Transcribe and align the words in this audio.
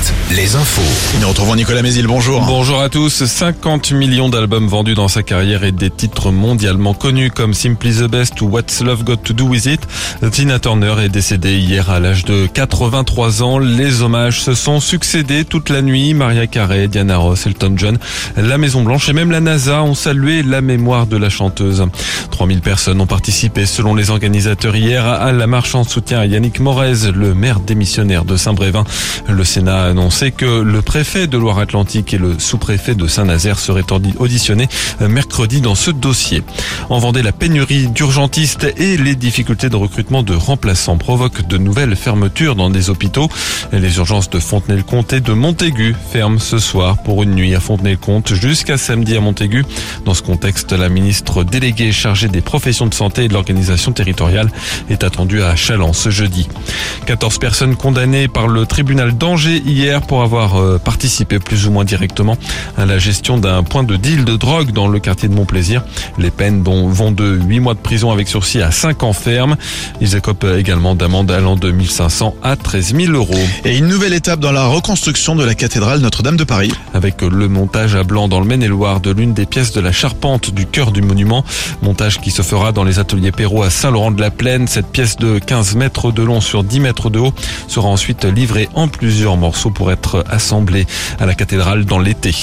Night. 0.00 0.19
Les 0.36 0.54
infos. 0.54 1.18
Nous 1.20 1.28
retrouvons 1.28 1.56
Nicolas 1.56 1.82
Mézil, 1.82 2.06
bonjour. 2.06 2.44
Bonjour 2.46 2.80
à 2.80 2.88
tous. 2.88 3.24
50 3.24 3.90
millions 3.92 4.28
d'albums 4.28 4.68
vendus 4.68 4.94
dans 4.94 5.08
sa 5.08 5.22
carrière 5.24 5.64
et 5.64 5.72
des 5.72 5.90
titres 5.90 6.30
mondialement 6.30 6.94
connus 6.94 7.30
comme 7.30 7.52
Simply 7.52 7.92
the 7.94 8.04
Best 8.04 8.40
ou 8.40 8.46
What's 8.46 8.80
Love 8.80 9.02
Got 9.02 9.16
to 9.18 9.32
Do 9.32 9.46
With 9.46 9.66
It. 9.66 9.80
Tina 10.30 10.60
Turner 10.60 10.94
est 11.02 11.08
décédée 11.08 11.58
hier 11.58 11.90
à 11.90 11.98
l'âge 11.98 12.24
de 12.24 12.46
83 12.46 13.42
ans. 13.42 13.58
Les 13.58 14.02
hommages 14.02 14.40
se 14.40 14.54
sont 14.54 14.78
succédés 14.78 15.44
toute 15.44 15.68
la 15.68 15.82
nuit. 15.82 16.14
Maria 16.14 16.46
Carey, 16.46 16.86
Diana 16.86 17.16
Ross, 17.16 17.46
Elton 17.46 17.74
John, 17.76 17.98
la 18.36 18.56
Maison 18.56 18.82
Blanche 18.82 19.08
et 19.08 19.12
même 19.12 19.32
la 19.32 19.40
NASA 19.40 19.82
ont 19.82 19.94
salué 19.94 20.42
la 20.42 20.60
mémoire 20.60 21.06
de 21.06 21.16
la 21.16 21.28
chanteuse. 21.28 21.84
3000 22.30 22.60
personnes 22.60 23.00
ont 23.00 23.06
participé 23.06 23.66
selon 23.66 23.94
les 23.94 24.10
organisateurs 24.10 24.76
hier 24.76 25.06
à 25.06 25.32
la 25.32 25.46
marche 25.48 25.74
en 25.74 25.82
soutien 25.82 26.20
à 26.20 26.26
Yannick 26.26 26.60
Morez, 26.60 27.10
le 27.12 27.34
maire 27.34 27.58
démissionnaire 27.58 28.24
de 28.24 28.36
Saint-Brévin. 28.36 28.84
Le 29.28 29.44
Sénat 29.44 29.84
a 29.84 29.92
annoncé 30.20 30.32
que 30.32 30.62
le 30.62 30.82
préfet 30.82 31.26
de 31.26 31.38
Loire-Atlantique 31.38 32.12
et 32.12 32.18
le 32.18 32.38
sous-préfet 32.38 32.94
de 32.94 33.06
Saint-Nazaire 33.06 33.58
seraient 33.58 33.84
auditionnés 34.18 34.68
mercredi 35.00 35.60
dans 35.60 35.74
ce 35.74 35.90
dossier. 35.90 36.42
En 36.90 36.98
Vendée, 36.98 37.22
la 37.22 37.32
pénurie 37.32 37.88
d'urgentistes 37.88 38.66
et 38.76 38.96
les 38.96 39.14
difficultés 39.14 39.68
de 39.68 39.76
recrutement 39.76 40.22
de 40.22 40.34
remplaçants 40.34 40.98
provoquent 40.98 41.46
de 41.46 41.56
nouvelles 41.58 41.96
fermetures 41.96 42.54
dans 42.54 42.70
des 42.70 42.90
hôpitaux. 42.90 43.28
Les 43.72 43.96
urgences 43.96 44.28
de 44.30 44.38
Fontenay-le-Comte 44.38 45.12
et 45.12 45.20
de 45.20 45.32
Montaigu 45.32 45.94
ferment 46.12 46.38
ce 46.38 46.58
soir 46.58 46.98
pour 47.02 47.22
une 47.22 47.34
nuit 47.34 47.54
à 47.54 47.60
Fontenay-le-Comte 47.60 48.34
jusqu'à 48.34 48.76
samedi 48.76 49.16
à 49.16 49.20
Montaigu. 49.20 49.64
Dans 50.04 50.14
ce 50.14 50.22
contexte, 50.22 50.72
la 50.72 50.88
ministre 50.88 51.44
déléguée 51.44 51.92
chargée 51.92 52.28
des 52.28 52.42
professions 52.42 52.86
de 52.86 52.94
santé 52.94 53.24
et 53.24 53.28
de 53.28 53.32
l'organisation 53.32 53.92
territoriale 53.92 54.50
est 54.90 55.04
attendue 55.04 55.42
à 55.42 55.56
Chalon 55.56 55.92
ce 55.92 56.10
jeudi. 56.10 56.48
14 57.06 57.38
personnes 57.38 57.76
condamnées 57.76 58.28
par 58.28 58.48
le 58.48 58.66
tribunal 58.66 59.16
d'Angers 59.16 59.62
hier 59.64 60.02
pour 60.10 60.24
avoir 60.24 60.56
euh, 60.56 60.76
participé 60.78 61.38
plus 61.38 61.68
ou 61.68 61.70
moins 61.70 61.84
directement 61.84 62.36
à 62.76 62.84
la 62.84 62.98
gestion 62.98 63.38
d'un 63.38 63.62
point 63.62 63.84
de 63.84 63.94
deal 63.94 64.24
de 64.24 64.34
drogue 64.34 64.72
dans 64.72 64.88
le 64.88 64.98
quartier 64.98 65.28
de 65.28 65.34
Montplaisir. 65.34 65.84
Les 66.18 66.32
peines 66.32 66.64
dont 66.64 66.88
vont 66.88 67.12
de 67.12 67.38
8 67.40 67.60
mois 67.60 67.74
de 67.74 67.78
prison 67.78 68.10
avec 68.10 68.26
sursis 68.26 68.60
à 68.60 68.72
5 68.72 69.04
ans 69.04 69.12
ferme. 69.12 69.54
Ils 70.00 70.16
écopent 70.16 70.48
également 70.58 70.96
d'amende 70.96 71.30
allant 71.30 71.54
de 71.54 71.70
1500 71.70 72.34
à 72.42 72.56
13 72.56 72.96
000 72.96 73.12
euros. 73.12 73.38
Et 73.64 73.78
une 73.78 73.86
nouvelle 73.86 74.12
étape 74.12 74.40
dans 74.40 74.50
la 74.50 74.66
reconstruction 74.66 75.36
de 75.36 75.44
la 75.44 75.54
cathédrale 75.54 76.00
Notre-Dame 76.00 76.36
de 76.36 76.42
Paris. 76.42 76.72
Avec 76.92 77.22
le 77.22 77.46
montage 77.46 77.94
à 77.94 78.02
blanc 78.02 78.26
dans 78.26 78.40
le 78.40 78.46
Maine-et-Loire 78.46 78.98
de 78.98 79.12
l'une 79.12 79.32
des 79.32 79.46
pièces 79.46 79.70
de 79.70 79.80
la 79.80 79.92
charpente 79.92 80.50
du 80.52 80.66
cœur 80.66 80.90
du 80.90 81.02
monument. 81.02 81.44
Montage 81.82 82.20
qui 82.20 82.32
se 82.32 82.42
fera 82.42 82.72
dans 82.72 82.82
les 82.82 82.98
ateliers 82.98 83.30
Perrault 83.30 83.62
à 83.62 83.70
Saint-Laurent-de-la-Plaine. 83.70 84.66
Cette 84.66 84.88
pièce 84.88 85.14
de 85.18 85.38
15 85.38 85.76
mètres 85.76 86.10
de 86.10 86.24
long 86.24 86.40
sur 86.40 86.64
10 86.64 86.80
mètres 86.80 87.10
de 87.10 87.20
haut 87.20 87.32
sera 87.68 87.86
ensuite 87.86 88.24
livrée 88.24 88.68
en 88.74 88.88
plusieurs 88.88 89.36
morceaux 89.36 89.70
pour 89.70 89.89
être 89.90 90.24
assemblée 90.30 90.86
à 91.18 91.26
la 91.26 91.34
cathédrale 91.34 91.84
dans 91.84 91.98
l'été. 91.98 92.34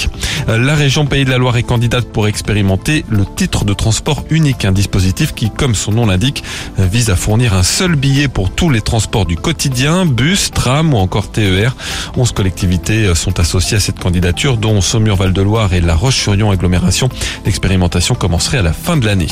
La 0.47 0.75
région 0.75 1.05
Pays 1.05 1.25
de 1.25 1.29
la 1.29 1.37
Loire 1.37 1.57
est 1.57 1.63
candidate 1.63 2.05
pour 2.05 2.27
expérimenter 2.27 3.05
le 3.09 3.25
titre 3.25 3.65
de 3.65 3.73
transport 3.73 4.23
unique, 4.29 4.65
un 4.65 4.71
dispositif 4.71 5.33
qui, 5.33 5.49
comme 5.49 5.75
son 5.75 5.91
nom 5.91 6.05
l'indique, 6.05 6.43
vise 6.77 7.09
à 7.09 7.15
fournir 7.15 7.53
un 7.53 7.63
seul 7.63 7.95
billet 7.95 8.27
pour 8.27 8.51
tous 8.51 8.69
les 8.69 8.81
transports 8.81 9.25
du 9.25 9.35
quotidien, 9.35 10.05
bus, 10.05 10.51
tram 10.51 10.93
ou 10.93 10.97
encore 10.97 11.31
TER. 11.31 11.75
11 12.15 12.31
collectivités 12.31 13.13
sont 13.15 13.39
associées 13.39 13.77
à 13.77 13.79
cette 13.79 13.99
candidature, 13.99 14.57
dont 14.57 14.81
Saumur-Val-de-Loire 14.81 15.73
et 15.73 15.81
La 15.81 15.95
Roche-sur-Yon 15.95 16.51
agglomération. 16.51 17.09
L'expérimentation 17.45 18.15
commencerait 18.15 18.57
à 18.59 18.61
la 18.61 18.73
fin 18.73 18.97
de 18.97 19.05
l'année. 19.05 19.27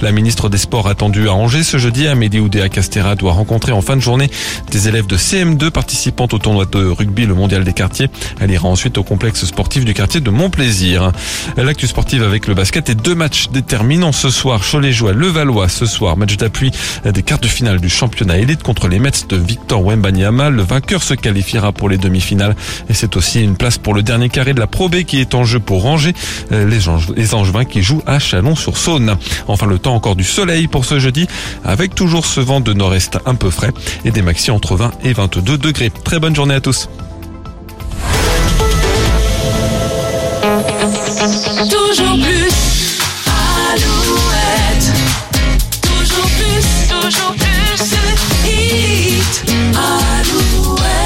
La 0.00 0.12
ministre 0.12 0.48
des 0.48 0.58
Sports 0.58 0.88
attendue 0.88 1.28
à 1.28 1.34
Angers 1.34 1.62
ce 1.62 1.78
jeudi, 1.78 2.06
Amélie 2.06 2.40
Oudéa 2.40 2.68
Castera 2.68 3.14
doit 3.16 3.32
rencontrer 3.32 3.72
en 3.72 3.80
fin 3.80 3.96
de 3.96 4.00
journée 4.00 4.30
des 4.70 4.88
élèves 4.88 5.06
de 5.06 5.16
CM2 5.16 5.70
participant 5.70 6.28
au 6.32 6.38
tournoi 6.38 6.66
de 6.66 6.86
rugby, 6.86 7.26
le 7.26 7.34
des 7.48 7.72
quartiers. 7.72 8.08
Elle 8.40 8.50
ira 8.50 8.68
ensuite 8.68 8.98
au 8.98 9.02
complexe 9.02 9.44
sportif 9.44 9.84
du 9.84 9.94
quartier 9.94 10.20
de 10.20 10.30
Montplaisir. 10.30 11.12
L'actu 11.56 11.86
sportive 11.86 12.22
avec 12.22 12.46
le 12.46 12.54
basket 12.54 12.90
et 12.90 12.94
deux 12.94 13.14
matchs 13.14 13.48
déterminants 13.48 14.12
ce 14.12 14.30
soir. 14.30 14.60
Cholet 14.68 14.92
joue 14.92 15.08
à 15.08 15.12
Levallois 15.12 15.68
ce 15.68 15.86
soir. 15.86 16.16
Match 16.16 16.36
d'appui 16.36 16.70
des 17.04 17.22
quarts 17.22 17.38
de 17.38 17.46
finale 17.46 17.80
du 17.80 17.88
championnat 17.88 18.38
élite 18.38 18.62
contre 18.62 18.88
les 18.88 18.98
Mets 18.98 19.10
de 19.28 19.36
Victor 19.36 19.84
Wembanyama. 19.84 20.50
Le 20.50 20.62
vainqueur 20.62 21.02
se 21.02 21.14
qualifiera 21.14 21.72
pour 21.72 21.88
les 21.88 21.98
demi-finales 21.98 22.56
et 22.88 22.94
c'est 22.94 23.16
aussi 23.16 23.42
une 23.42 23.56
place 23.56 23.78
pour 23.78 23.94
le 23.94 24.02
dernier 24.02 24.28
carré 24.28 24.54
de 24.54 24.60
la 24.60 24.66
Pro 24.66 24.88
B 24.88 25.02
qui 25.02 25.20
est 25.20 25.34
en 25.34 25.44
jeu 25.44 25.60
pour 25.60 25.82
ranger 25.82 26.12
les, 26.50 26.78
les 27.16 27.34
Angevins 27.34 27.64
qui 27.64 27.82
jouent 27.82 28.02
à 28.06 28.18
Chalon-sur-Saône. 28.18 29.16
Enfin 29.48 29.66
le 29.66 29.78
temps 29.78 29.94
encore 29.94 30.16
du 30.16 30.24
soleil 30.24 30.66
pour 30.66 30.84
ce 30.84 30.98
jeudi 30.98 31.26
avec 31.64 31.94
toujours 31.94 32.26
ce 32.26 32.40
vent 32.40 32.60
de 32.60 32.72
nord-est 32.72 33.18
un 33.26 33.34
peu 33.34 33.50
frais 33.50 33.72
et 34.04 34.10
des 34.10 34.22
maxi 34.22 34.50
entre 34.50 34.76
20 34.76 34.92
et 35.04 35.12
22 35.12 35.58
degrés. 35.58 35.90
Très 35.90 36.18
bonne 36.18 36.34
journée 36.34 36.54
à 36.54 36.60
tous. 36.60 36.88
Gracias. 40.66 41.03